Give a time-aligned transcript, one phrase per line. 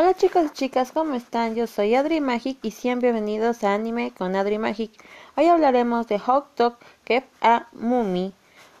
[0.00, 1.56] Hola chicos y chicas, ¿cómo están?
[1.56, 4.92] Yo soy Adri Magic y sean bienvenidos a Anime con Adri Magic.
[5.36, 8.32] Hoy hablaremos de Hot Dog Kep a Mumi.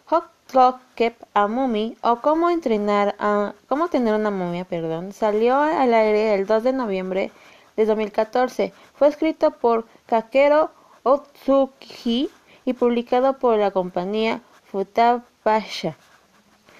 [0.04, 5.56] Hot Dog Kep a Mumi o cómo entrenar a cómo tener una momia, perdón, salió
[5.56, 7.32] al aire el 2 de noviembre
[7.74, 8.72] de 2014.
[8.94, 10.70] Fue escrito por Kakero
[11.02, 12.30] Otsuki
[12.64, 14.40] y publicado por la compañía
[14.70, 15.96] Futabasha.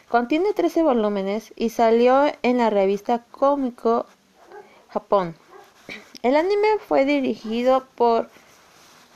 [0.09, 4.07] Contiene 13 volúmenes y salió en la revista Cómico
[4.89, 5.35] Japón.
[6.23, 8.29] El anime fue dirigido por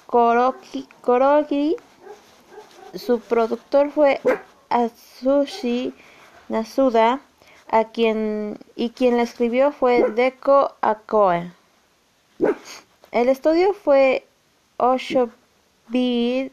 [0.07, 1.77] Korogi.
[2.95, 4.21] Su productor fue
[4.69, 5.95] Atsushi
[6.49, 7.21] Nasuda,
[7.71, 11.51] a quien, y quien la escribió fue Deko Akoe.
[13.11, 14.27] El estudio fue
[14.77, 15.31] Osho
[15.89, 16.53] Beats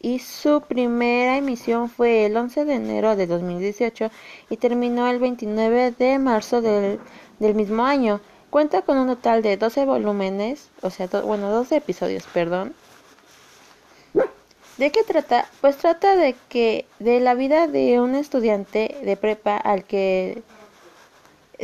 [0.00, 4.10] y su primera emisión fue el 11 de enero de 2018
[4.50, 7.00] y terminó el 29 de marzo del,
[7.38, 8.20] del mismo año.
[8.56, 12.74] Cuenta con un total de 12 volúmenes, o sea, bueno, 12 episodios, perdón.
[14.78, 15.46] ¿De qué trata?
[15.60, 20.42] Pues trata de que de la vida de un estudiante de prepa al que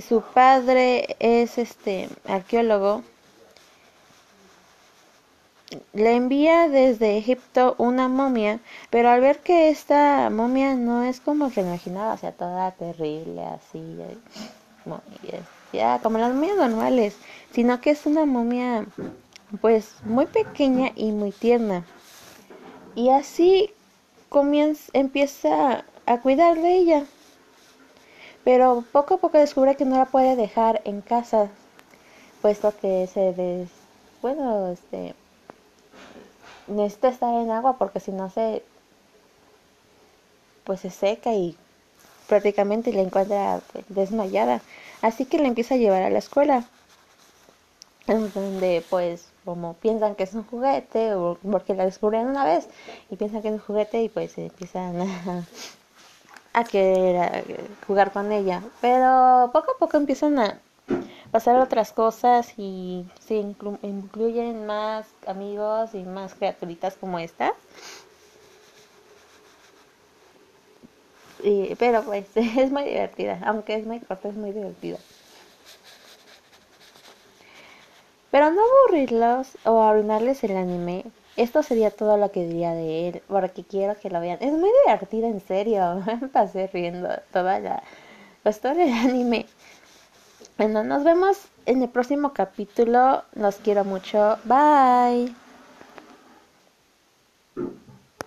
[0.06, 3.02] su padre es este arqueólogo
[5.94, 11.48] le envía desde Egipto una momia, pero al ver que esta momia no es como
[11.48, 13.80] se imaginaba, o sea, toda terrible, así,
[15.72, 17.16] ya como las momias normales,
[17.52, 18.86] sino que es una momia
[19.60, 21.84] pues muy pequeña y muy tierna.
[22.94, 23.72] Y así
[24.92, 27.04] empieza a cuidar de ella.
[28.44, 31.48] Pero poco a poco descubre que no la puede dejar en casa,
[32.40, 33.70] puesto que se des,
[34.20, 35.14] bueno, este
[36.66, 38.62] necesita estar en agua porque si no se
[40.64, 41.56] pues se seca y
[42.28, 44.60] prácticamente la encuentra pues, desmayada.
[45.00, 46.64] Así que la empieza a llevar a la escuela.
[48.06, 52.68] Donde pues como piensan que es un juguete o porque la descubren una vez
[53.10, 55.44] y piensan que es un juguete y pues empiezan a,
[56.52, 57.44] a querer
[57.86, 58.62] jugar con ella.
[58.80, 60.58] Pero poco a poco empiezan a
[61.30, 67.54] pasar otras cosas y se incluyen más amigos y más criaturitas como esta.
[71.78, 74.98] Pero pues es muy divertida, aunque es muy corta, es muy divertida.
[78.30, 81.04] Pero no aburrirlos o arruinarles el anime.
[81.36, 84.38] Esto sería todo lo que diría de él, porque quiero que lo vean.
[84.40, 86.02] Es muy divertida, en serio.
[86.20, 87.82] Me pasé riendo toda la,
[88.44, 89.46] la historia del anime.
[90.56, 93.24] Bueno, nos vemos en el próximo capítulo.
[93.34, 94.38] Los quiero mucho.
[94.44, 95.41] Bye.